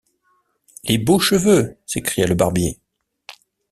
[0.85, 1.77] Les beaux cheveux!
[1.85, 2.79] s’écria le barbier.